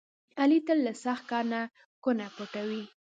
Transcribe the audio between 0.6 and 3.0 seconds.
تل له سخت کار نه کونه پټوي.